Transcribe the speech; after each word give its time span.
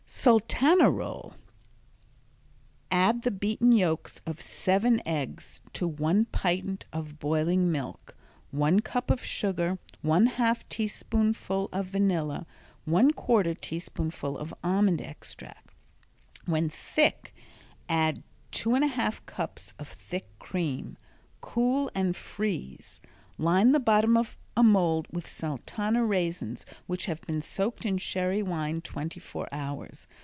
Sultana 0.13 0.91
Roll 0.91 1.35
Add 2.91 3.21
the 3.21 3.31
beaten 3.31 3.71
yolks 3.71 4.21
of 4.25 4.41
seven 4.41 5.01
eggs 5.07 5.61
to 5.71 5.87
one 5.87 6.25
pint 6.25 6.83
of 6.91 7.17
boiling 7.17 7.71
milk, 7.71 8.13
one 8.51 8.81
cup 8.81 9.09
of 9.09 9.23
sugar, 9.23 9.79
one 10.01 10.25
half 10.27 10.67
teaspoonful 10.67 11.69
of 11.71 11.85
vanilla, 11.87 12.45
one 12.83 13.11
quarter 13.11 13.53
teaspoonful 13.53 14.37
of 14.37 14.53
almond 14.63 15.01
extract. 15.01 15.73
When 16.45 16.67
thick 16.69 17.33
add 17.87 18.21
two 18.51 18.75
and 18.75 18.83
a 18.83 18.87
half 18.87 19.25
cups 19.25 19.73
of 19.79 19.87
thick 19.87 20.27
cream. 20.39 20.97
Cool 21.39 21.89
and 21.95 22.17
freeze. 22.17 22.99
Line 23.37 23.71
the 23.71 23.79
bottom 23.79 24.17
of 24.17 24.37
a 24.55 24.61
mold 24.61 25.07
with 25.11 25.27
Sultana 25.29 26.05
raisins 26.05 26.65
which 26.85 27.05
have 27.05 27.21
been 27.21 27.41
soaked 27.41 27.85
in 27.85 27.97
sherry 27.97 28.43
wine 28.43 28.81
twenty 28.81 29.19
four 29.21 29.47
hours. 29.53 30.05